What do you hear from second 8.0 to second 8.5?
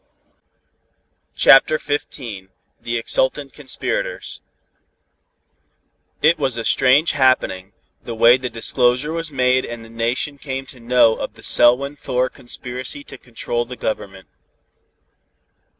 the way the